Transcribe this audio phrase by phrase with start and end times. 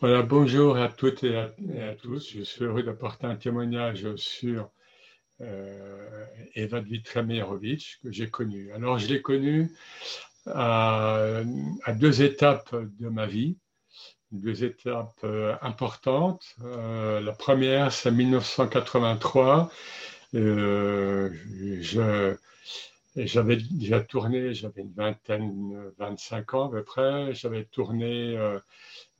[0.00, 1.50] Voilà, bonjour à toutes et à,
[2.00, 2.32] tous.
[2.32, 4.70] Je suis heureux d'apporter un témoignage sur
[5.40, 6.24] euh,
[6.54, 8.70] Eva que j'ai connue.
[8.72, 9.72] Alors, je l'ai connue
[10.46, 11.42] à,
[11.94, 13.58] deux étapes de ma vie,
[14.30, 16.44] deux étapes euh, importantes.
[16.62, 19.72] Euh, la première, c'est 1983.
[20.36, 21.30] Euh,
[23.26, 28.58] j'avais déjà tourné, j'avais une vingtaine, 25 ans à peu près, j'avais tourné euh,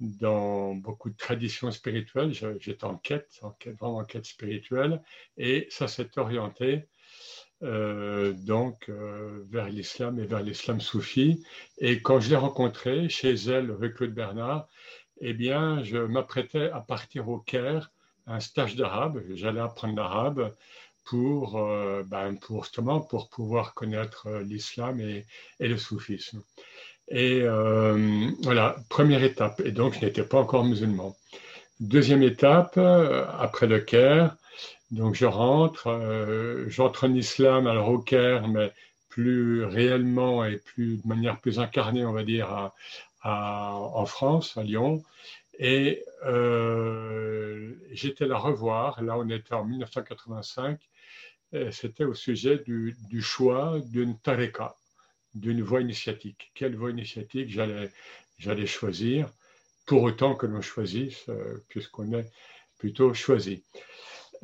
[0.01, 5.03] dans beaucoup de traditions spirituelles, j'étais en quête, en quête, vraiment en quête spirituelle,
[5.37, 6.89] et ça s'est orienté
[7.65, 11.45] euh, donc euh, vers l'islam et vers l'islam soufi.
[11.79, 14.69] Et quand je l'ai rencontré chez elle, rue Claude Bernard,
[15.21, 17.91] eh bien, je m'apprêtais à partir au Caire,
[18.29, 20.55] un stage d'arabe, j'allais apprendre l'arabe
[21.09, 25.25] pour, euh, ben, pour, justement pour pouvoir connaître euh, l'islam et,
[25.59, 26.43] le soufisme.
[27.09, 29.61] Et euh, voilà, première étape.
[29.65, 31.17] Et donc, je n'étais pas encore musulman.
[31.81, 34.37] Deuxième étape, après le Caire,
[34.91, 38.73] donc je rentre, j'entre en islam, alors au Caire, mais
[39.09, 42.73] plus réellement et plus de manière plus incarnée, on va dire,
[43.23, 45.05] en France, à Lyon.
[45.59, 50.79] Et euh, j'étais la revoir, là on était en 1985,
[51.71, 54.77] c'était au sujet du, choix d'une tareka,
[55.35, 56.51] d'une voie initiatique.
[56.55, 59.31] Quelle voie initiatique j'allais choisir,
[59.87, 62.31] pour autant que l'on choisisse, euh, puisqu'on est
[62.79, 63.65] plutôt choisi.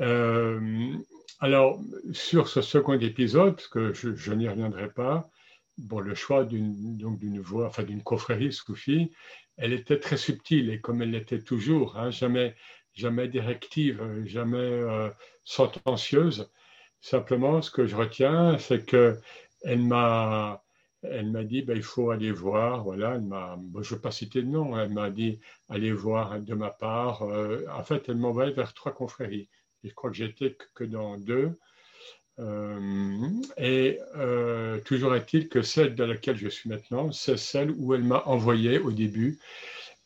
[0.01, 0.95] Euh,
[1.39, 1.81] alors,
[2.13, 5.31] sur ce second épisode, parce que je, n'y reviendrai pas,
[5.77, 9.13] bon, le choix d'une voie, enfin d'une confrérie soufie,
[9.57, 12.57] elle était très subtile et comme elle l'était toujours, hein, jamais,
[12.95, 15.11] jamais directive, jamais euh,
[15.45, 16.51] sentencieuse.
[17.05, 19.19] Simplement, ce que je retiens, c'est que
[19.63, 20.65] elle m'a,
[21.03, 22.83] elle m'a dit, ben, il faut aller voir.
[22.83, 24.79] Voilà, elle m'a, je ne veux pas citer de nom.
[24.79, 27.21] Elle m'a dit, allez voir de ma part.
[27.25, 29.51] Euh, en fait, elle m'a envoyé vers trois confréries.
[29.83, 31.59] je crois que j'étais que dans deux.
[32.39, 33.29] Euh,
[33.59, 38.05] et euh, toujours est-il que celle dans laquelle je suis maintenant, c'est celle où elle
[38.05, 39.39] m'a envoyé au début,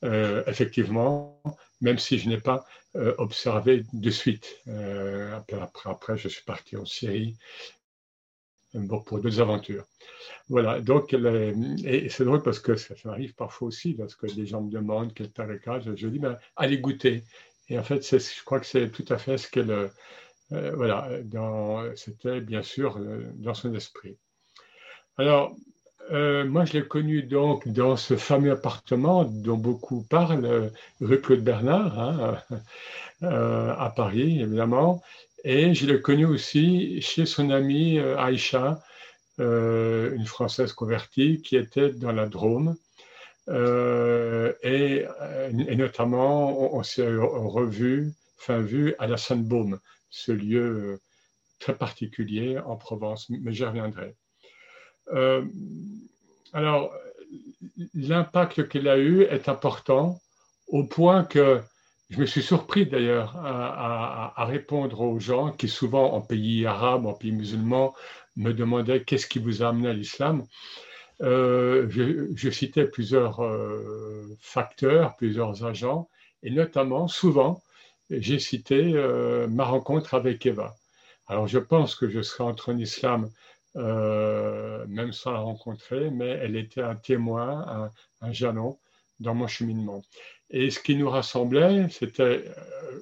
[0.02, 1.40] effectivement,
[1.80, 2.64] même si je n'ai pas
[2.96, 4.56] euh, observé de suite.
[4.68, 7.36] Euh, après, après, je suis parti en Syrie
[8.74, 9.84] bon, pour d'autres aventures.
[10.48, 14.70] Voilà, donc, et c'est drôle parce que ça, m'arrive parfois aussi, lorsque des gens me
[14.70, 17.24] demandent quel tareka, je, je dis, ben, allez goûter.
[17.68, 21.10] Et en fait, je crois que c'est tout à fait ce qu'elle, euh, voilà,
[21.96, 22.98] c'était bien sûr
[23.34, 24.16] dans son esprit.
[25.18, 25.54] Alors,
[26.10, 30.70] euh, moi, je l'ai connu donc dans ce fameux appartement dont beaucoup parlent, euh,
[31.00, 32.38] rue Claude Bernard, hein,
[33.22, 35.02] euh, à Paris, évidemment.
[35.44, 38.82] Et je l'ai connu aussi chez son amie Aïcha,
[39.38, 42.76] une Française convertie qui était dans la Drôme.
[43.48, 45.06] Et,
[45.76, 49.78] notamment, on, s'est revu, enfin vu à la Sainte-Baume,
[50.10, 51.00] ce lieu
[51.60, 54.16] très particulier en Provence, mais j'y reviendrai.
[55.12, 55.44] Euh,
[56.52, 56.92] alors,
[57.94, 60.20] l'impact qu'elle a eu est important
[60.68, 61.60] au point que
[62.10, 67.12] je me suis surpris d'ailleurs à, répondre aux gens qui souvent en pays arabe, en
[67.12, 67.94] pays musulman,
[68.36, 70.44] me demandaient qu'est-ce qui vous a amené à l'islam.
[71.20, 76.08] Euh, je, citais plusieurs euh, facteurs, plusieurs agents,
[76.42, 77.62] et notamment, souvent,
[78.10, 78.94] j'ai cité
[79.50, 80.74] ma rencontre avec Eva.
[81.28, 83.30] Alors je pense que je serai entre en islam
[83.76, 87.90] euh, même sans la rencontrer, mais elle était un témoin,
[88.20, 88.78] un, jalon
[89.20, 90.02] dans mon cheminement.
[90.50, 93.00] Et ce qui nous rassemblait, c'était, euh,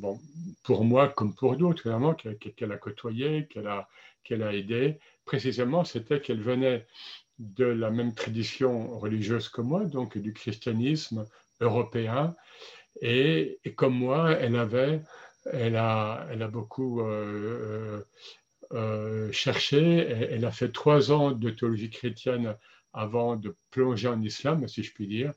[0.00, 0.20] bon,
[0.62, 3.88] pour moi comme pour d'autres, vraiment, qu'elle a côtoyé, qu'elle a,
[4.22, 6.86] qu'elle a aidé, précisément, c'était qu'elle venait
[7.38, 11.26] de la même tradition religieuse que moi, donc du christianisme
[11.60, 12.36] européen,
[13.00, 15.02] et, comme moi, elle avait,
[15.52, 18.02] elle a, elle a beaucoup euh,
[18.72, 19.78] euh, cherché.
[20.30, 22.56] Elle a fait trois ans de théologie chrétienne
[22.92, 25.32] avant de plonger en islam, si je puis dire.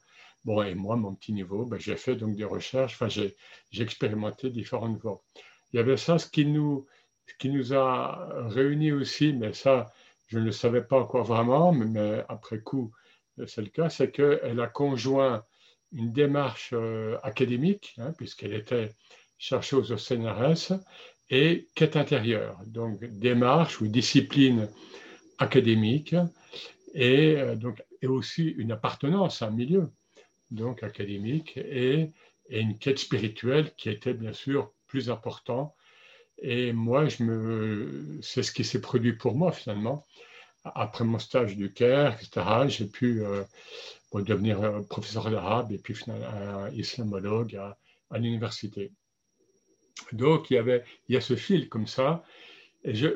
[0.45, 3.35] Bon, et moi, mon petit niveau, ben, j'ai fait donc des recherches, enfin, j'ai,
[3.81, 5.21] expérimenté différentes voies.
[5.73, 6.85] Il y avait ça, ce qui nous,
[7.39, 9.91] qui nous a réunis aussi, mais ça,
[10.27, 12.91] je ne le savais pas encore vraiment, mais après coup,
[13.45, 15.43] c'est le cas, c'est qu'elle a conjoint
[15.91, 18.91] une démarche euh, académique, hein, puisqu'elle était
[19.37, 20.73] chercheuse au CNRS,
[21.29, 24.69] et quête intérieure, donc démarche ou discipline
[25.39, 26.15] académique
[26.93, 29.91] et, euh, donc, et aussi une appartenance à un milieu
[30.51, 32.11] donc académique et,
[32.49, 35.75] une quête spirituelle qui était bien sûr plus important.
[36.41, 40.05] Et moi, je me, c'est ce qui s'est produit pour moi finalement.
[40.63, 43.21] après mon stage du Caire, etc., j'ai pu
[44.13, 48.93] devenir professeur d'arabe et puis finalement islamologue à l'université.
[50.11, 52.23] Donc, il y, avait, il y a ce fil comme ça.
[52.83, 53.07] Et je,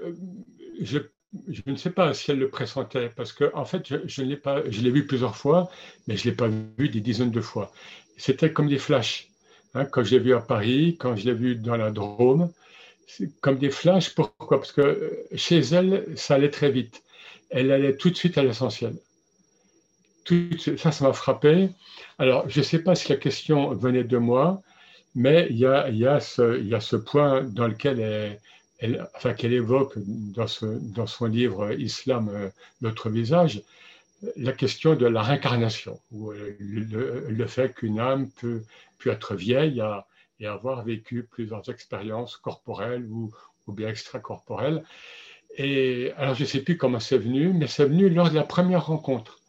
[0.82, 1.00] je,
[1.48, 4.38] je ne sais pas si elle le pressentait, parce que en fait, je, je l'ai
[4.38, 5.70] pas, vu plusieurs fois,
[6.08, 7.72] mais je l'ai pas vu des dizaines de fois.
[8.18, 9.30] C'était comme des flashs.
[9.74, 12.52] Hein, quand je l'ai vu à Paris, quand je l'ai vu dans la Drôme,
[13.42, 14.14] comme des flashs.
[14.14, 14.60] Pourquoi?
[14.60, 17.04] Parce que chez elle, ça allait très vite.
[17.50, 18.94] Elle allait tout de suite à l'essentiel.
[20.78, 21.70] Ça, ça m'a frappé.
[22.20, 24.62] Alors, je ne sais pas si la question venait de moi,
[25.16, 28.40] mais il y a, ce, point dans lequel
[28.80, 32.50] elle, enfin, qu'elle évoque dans, son livre Islam, euh,
[32.82, 33.62] notre visage,
[34.36, 38.64] la question de la réincarnation, ou euh, le, fait qu'une âme peut,
[39.06, 39.84] être vieille
[40.40, 43.32] et avoir vécu plusieurs expériences corporelles ou,
[43.68, 44.84] ou bien extracorporelles.
[45.58, 48.44] Et alors, je ne sais plus comment c'est venu, mais c'est venu lors de la
[48.44, 49.40] première rencontre.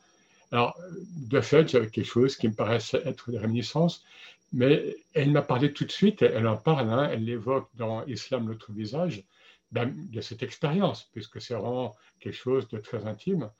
[0.51, 0.77] Alors,
[1.17, 4.05] de fait, j'avais quelque chose qui me paraissait être des réminiscences,
[4.53, 8.47] mais elle m'a parlé tout de suite, elle en parle, hein, elle l'évoque dans Islam,
[8.47, 9.25] notre visage,
[9.73, 13.51] de cette expérience, puisque c'est vraiment quelque chose de très intime,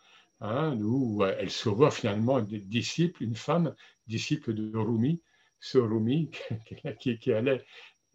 [0.41, 3.75] hein, où elle se voit finalement des disciples, une femme,
[4.07, 5.23] disciple de Rumi,
[5.59, 6.31] ce Rumi
[7.01, 7.65] qui, qui allait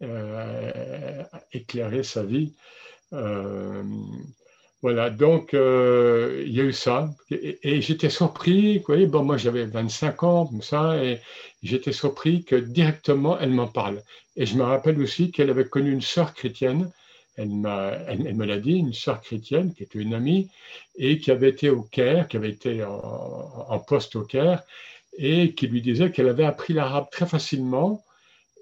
[0.02, 2.54] euh, éclairer sa vie.
[3.12, 3.82] Euh,
[4.80, 7.10] voilà, donc euh, il y a eu ça.
[7.30, 11.20] Et, j'étais surpris, vous voyez, bon, moi j'avais 25 ans, comme ça, et
[11.64, 14.02] j'étais surpris que directement elle m'en parle.
[14.36, 16.90] Et je me rappelle aussi qu'elle avait connu une sœur chrétienne,
[17.36, 17.50] elle,
[18.08, 20.48] elle, me l'a dit, une sœur chrétienne qui était une amie,
[20.96, 24.62] et qui avait été au Caire, qui avait été en, poste au Caire,
[25.16, 28.04] et qui lui disait qu'elle avait appris l'arabe très facilement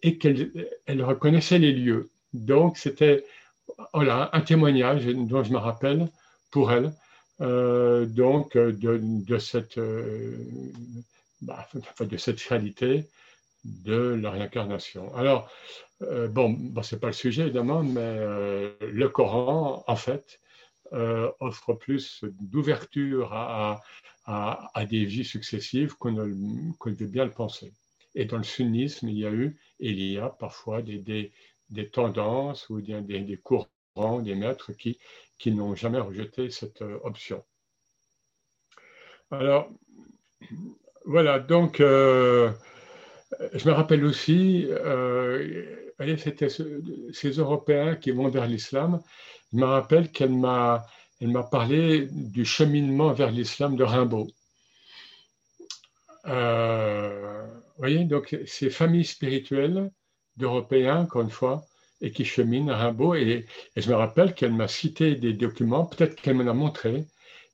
[0.03, 0.51] et qu'elle
[0.87, 2.11] elle reconnaissait les lieux.
[2.33, 3.25] Donc c'était
[3.93, 6.09] voilà, un témoignage dont je me rappelle
[6.51, 6.93] pour elle,
[7.41, 10.37] euh, donc euh, de, cette, euh,
[11.43, 11.69] bah,
[12.01, 13.09] de cette réalité
[13.65, 15.15] de la réincarnation.
[15.15, 15.51] Alors,
[16.01, 18.17] bon, bon ce n'est pas le sujet évidemment, mais
[18.81, 20.41] le Coran, en fait,
[21.41, 23.81] offre plus d'ouverture à,
[24.25, 27.73] à, des vies successives qu'on ne, qu veut bien le penser.
[28.15, 31.33] Et dans le sunnisme, il y a eu, et il y a parfois des,
[31.71, 34.99] des tendances ou des, des, courants, des maîtres qui,
[35.39, 37.45] qui n'ont jamais rejeté cette euh, option.
[39.31, 39.71] Alors,
[41.05, 42.53] voilà, donc, euh,
[43.55, 49.01] je me rappelle aussi, euh, c'était ces Européens qui vont vers l'islam,
[49.53, 50.87] je me rappelle qu'elle m'a
[51.21, 54.29] elle m'a parlé du cheminement vers l'islam de Rimbaud.
[56.27, 59.91] Euh, vous voyez, donc ces familles spirituelles
[60.37, 61.65] d'Européens, encore une fois,
[62.01, 63.15] et qui cheminent à Rimbaud.
[63.15, 63.47] Et,
[63.77, 67.05] je me rappelle qu'elle m'a cité des documents, peut-être qu'elle me l'a montré.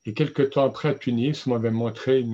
[0.05, 2.25] Et quelques temps après, à Tunis, on m'avait montré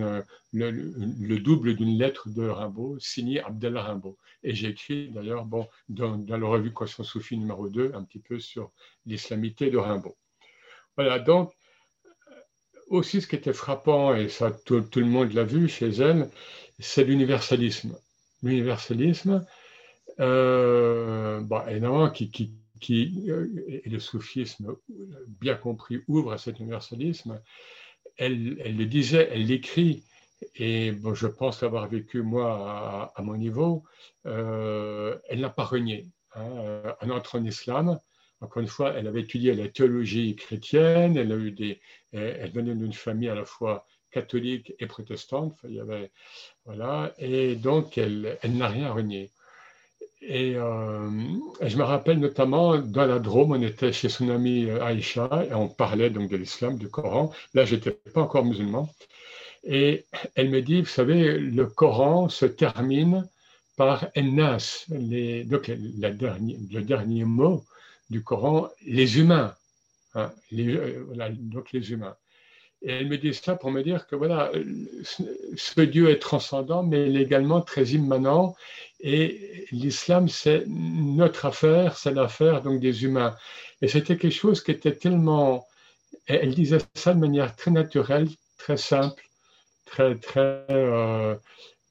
[0.52, 4.18] le, double d'une lettre de Rimbaud, signée Abdel Rimbaud.
[4.42, 8.20] Et j'ai écrit d'ailleurs bon, dans, dans la revue Conscience Soufie numéro 2, un petit
[8.20, 8.72] peu sur
[9.06, 10.18] l'islamité de Rimbaud.
[10.98, 11.54] Voilà, donc,
[12.90, 16.30] aussi ce qui était frappant, et ça tout le monde l'a vu chez elle,
[16.80, 17.98] c'est l'universalisme.
[18.42, 19.46] L'universalisme,
[20.20, 22.30] euh, bon, évidemment, qui,
[22.80, 24.76] qui, euh, et le soufisme,
[25.28, 27.42] bien compris, ouvre à cet universalisme.
[28.18, 30.04] Elle, elle le disait, elle l'écrit,
[30.56, 33.84] et bon, je pense l'avoir vécu moi à, mon niveau,
[34.26, 36.08] euh, elle n'a pas renié.
[36.36, 38.00] Hein, en entrant en islam,
[38.42, 42.76] encore une fois, elle avait étudié la théologie chrétienne, elle, a eu des, elle venait
[42.76, 46.12] d'une famille à la fois catholique et protestante, il y avait,
[46.66, 49.32] voilà, et donc elle, elle n'a rien renié.
[50.24, 51.10] Euh,
[51.62, 55.46] et, je me rappelle notamment dans la Drôme, on était chez son amie euh, Aïcha
[55.50, 57.32] et on parlait donc de l'islam, du Coran.
[57.54, 58.90] Là, j'étais pas encore musulman.
[59.64, 63.28] Et elle me dit, vous savez, le Coran se termine
[63.78, 67.64] par Ennas, donc le dernier mot
[68.10, 69.56] du Coran, les humains.
[70.16, 71.06] Hein, euh,
[71.38, 72.16] donc les humains.
[72.82, 74.52] Et elle me dit ça pour me dire que voilà,
[75.56, 78.56] ce Dieu est transcendant, mais il est également très immanent.
[79.02, 83.36] Et l'islam, c'est notre affaire, c'est l'affaire donc des humains.
[83.82, 85.66] Et c'était quelque chose qui était tellement.
[86.26, 88.28] Elle disait ça de manière très naturelle,
[88.58, 89.24] très simple,
[89.86, 90.66] très, très.
[90.70, 91.36] Euh,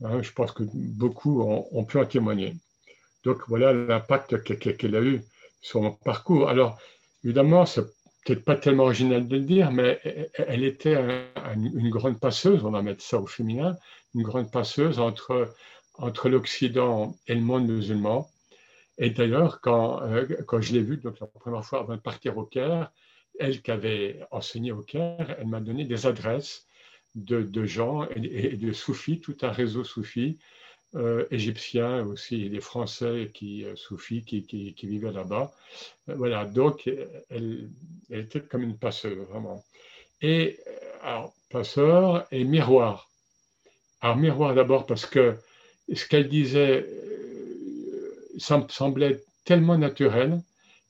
[0.05, 2.55] hein, je pense que beaucoup ont, pu en témoigner.
[3.25, 4.43] Donc voilà l'impact
[4.77, 5.23] qu'elle a eu
[5.63, 6.49] sur mon parcours.
[6.49, 6.79] Alors,
[7.25, 7.85] évidemment, c'est
[8.25, 10.01] peut-être pas tellement original de le dire, mais
[10.35, 10.97] elle était
[11.55, 13.77] une grande passeuse, on va mettre ça au féminin,
[14.15, 15.55] une grande passeuse entre,
[15.99, 18.31] entre l'Occident et le monde musulman.
[18.99, 22.37] Et d'ailleurs, quand, euh, quand je l'ai vue donc la première fois avant de partir
[22.39, 22.91] au Caire,
[23.39, 26.67] elle qui avait enseigné au Caire, elle m'a donné des adresses
[27.15, 30.39] de, gens et, de soufis, tout un réseau soufi,
[30.95, 35.53] euh, égyptiens aussi, des Français qui, euh, soufis qui, qui, vivaient là-bas.
[36.07, 36.91] Voilà, donc
[37.29, 37.71] elle,
[38.11, 39.65] était comme une passeuse, vraiment.
[40.23, 40.59] Et
[41.03, 43.09] alors, passeur et miroir.
[44.01, 45.37] Alors, miroir d'abord parce que
[45.95, 46.87] ce qu'elle disait
[48.35, 50.41] me semblait tellement naturel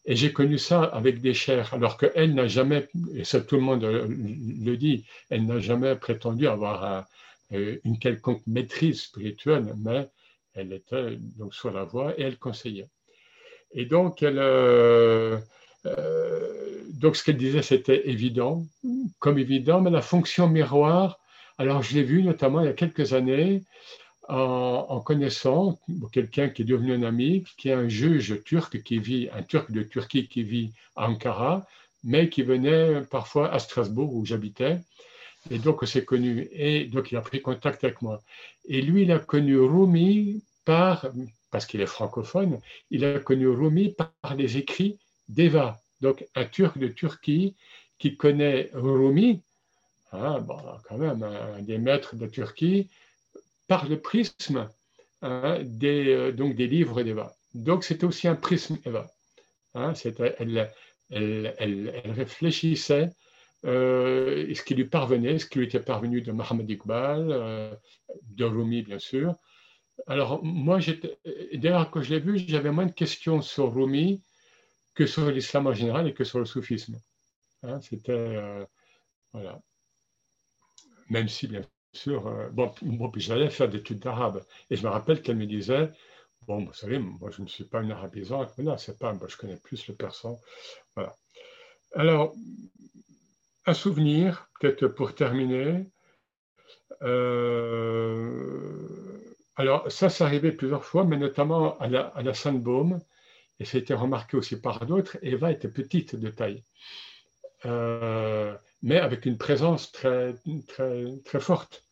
[0.04, 3.60] et j'ai connu ça avec des chairs, alors qu'elle n'a jamais, et ça tout le
[3.60, 7.06] monde le dit, elle n'a jamais prétendu avoir
[7.52, 10.08] euh, une quelconque maîtrise spirituelle, mais
[10.54, 12.88] elle était donc sur la voie et elle conseillait.
[13.72, 15.38] Et donc, euh,
[15.84, 18.64] euh, donc ce qu'elle disait, c'était évident,
[19.18, 21.20] comme évident, mais la fonction miroir,
[21.58, 23.62] alors je l'ai vu notamment il y a quelques années,
[24.28, 25.78] en, connaissant
[26.12, 29.70] quelqu'un qui est devenu un ami, qui est un juge turc qui vit, un turc
[29.70, 31.66] de Turquie qui vit à Ankara,
[32.04, 34.80] mais qui venait parfois à Strasbourg où j'habitais.
[35.50, 36.48] Et donc, on s'est connu.
[36.52, 38.22] Et donc, il a pris contact avec moi.
[38.66, 41.06] Et lui, il a connu Rumi par,
[41.50, 45.80] parce qu'il est francophone, il a connu Rumi par les écrits d'Eva.
[46.00, 47.54] Donc, un Turc de Turquie
[47.98, 49.40] qui connaît Rumi,
[50.12, 52.88] hein, bon, quand même, un des maîtres de Turquie,
[53.68, 54.68] par le prisme
[55.22, 57.32] hein, des, euh, donc des livres d'Eva.
[57.54, 59.06] Donc c'était aussi un prisme Eva.
[59.74, 59.92] Hein,
[61.10, 63.10] elle, réfléchissait
[63.64, 67.74] euh, ce qui lui parvenait, ce qui lui était parvenu de Mohamed Iqbal, euh,
[68.22, 69.36] de Rumi bien sûr.
[70.06, 70.78] Alors moi,
[71.54, 74.22] d'ailleurs quand je l'ai vu, j'avais moins de questions sur Rumi
[74.94, 77.00] que sur l'islam en général et que sur le soufisme.
[77.62, 78.64] Hein, c'était euh,
[79.32, 79.60] voilà.
[81.08, 82.26] Même si bien sur.
[82.26, 84.42] Euh, bon, bon, j'allais faire des études d'arabe.
[84.70, 85.90] Et je me rappelle qu'elle me disait
[86.48, 89.28] Bon, vous savez, moi, je ne suis pas une arabisante, mais non, c'est pas, moi,
[89.28, 90.38] je connais plus le persan.
[90.94, 91.14] Voilà.
[91.94, 92.34] Alors,
[93.66, 95.90] un souvenir, peut-être pour terminer.
[97.02, 98.78] Euh,
[99.56, 102.98] alors, ça, ça arrivait plusieurs fois, mais notamment à la, à la Sainte-Baume,
[103.60, 105.18] et c'était remarqué aussi par d'autres.
[105.20, 106.64] Eva était petite de taille.
[107.66, 110.34] Euh, mais avec une présence très,
[110.66, 111.84] très, très forte,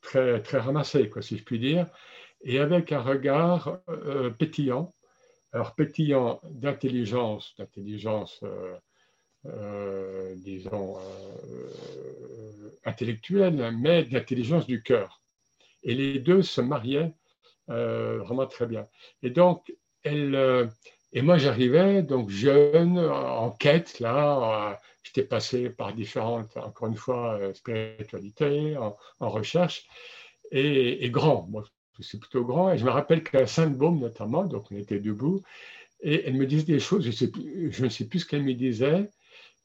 [0.00, 1.86] très, très ramassée, quoi, si je puis dire,
[2.44, 4.94] et avec un regard euh, pétillant.
[5.52, 8.74] Alors, pétillant d'intelligence, d'intelligence, euh,
[9.46, 10.96] euh, disons,
[12.84, 15.22] intellectuelle, mais d'intelligence du cœur.
[15.82, 17.12] Et les deux se mariaient
[17.68, 18.86] vraiment très bien.
[19.22, 19.74] Et donc,
[20.04, 20.70] elle,
[21.12, 27.38] et moi, j'arrivais, donc jeune, en quête, là, j'étais passé par différentes, encore une fois,
[27.38, 29.86] euh, spiritualités, en, recherche,
[30.50, 31.46] et, grand.
[31.48, 31.64] Moi,
[32.00, 32.72] c'est plutôt grand.
[32.72, 35.42] Et je me rappelle qu'à Sainte-Baume, notamment, donc on était debout,
[36.00, 39.10] et elle me disait des choses, je, ne sais plus ce qu'elle me disait,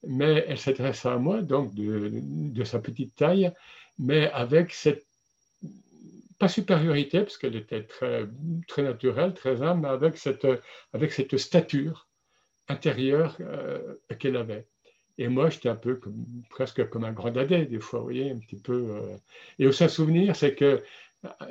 [0.04, 3.52] mais elle s'adressait à moi, donc de, de, sa petite taille,
[3.98, 5.08] mais avec cette
[6.38, 8.28] pas supériorité, parce qu'elle était très,
[8.68, 10.48] très naturelle, très humble, mais avec cette,
[10.94, 12.08] avec cette stature
[12.68, 14.68] intérieure euh, qu'elle avait.
[15.18, 16.00] Et moi, j'étais un peu
[16.50, 18.90] presque comme un grand dadais, des fois, vous voyez, un petit peu.
[18.92, 19.18] Euh.
[19.60, 20.84] Et aussi un souvenir, c'est que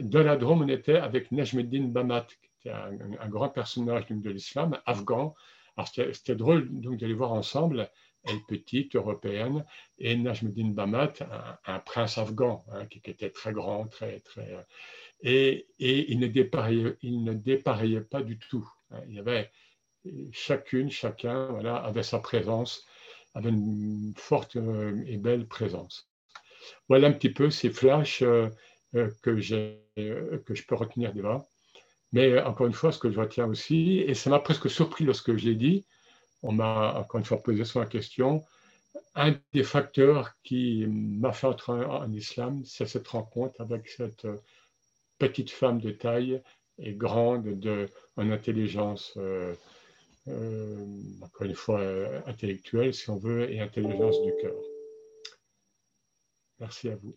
[0.00, 4.78] dans la Drôme, on était avec Najmeddin Bamat, qui était un, grand personnage de l'islam,
[4.86, 5.34] afghan.
[5.76, 7.90] Alors, c'était drôle donc d'aller voir ensemble
[8.28, 9.64] elle petite, européenne,
[9.98, 11.14] et Najmuddin Bamat,
[11.64, 14.62] un, prince afghan, hein, qui, était très grand, très, très, euh,
[15.22, 18.68] et, et il, ne dépareillait, il ne dépareillait pas du tout.
[18.90, 19.00] Hein.
[19.08, 19.50] Il y avait
[20.32, 22.86] chacune, chacun, voilà, avait sa présence,
[23.36, 26.08] avait une forte euh, et belle présence.
[26.88, 28.48] Voilà un petit peu ces flashs euh,
[29.22, 31.46] que, j'ai, que je peux retenir là.
[32.12, 35.36] Mais encore une fois, ce que je retiens aussi, et ça m'a presque surpris lorsque
[35.36, 35.84] je l'ai dit,
[36.42, 38.44] on m'a encore une fois posé sur la question.
[39.14, 44.26] Un des facteurs qui m'a fait entrer en islam, c'est cette rencontre avec cette
[45.18, 46.42] petite femme de taille
[46.78, 49.20] et grande de, en intelligence, euh,
[49.52, 49.54] euh,
[50.26, 51.80] encore une fois
[52.26, 54.56] intellectuelle si on veut, et intelligence du cœur.
[56.58, 57.16] Merci à vous.